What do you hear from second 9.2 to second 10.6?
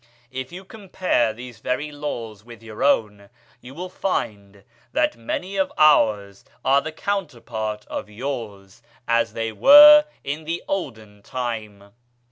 they were in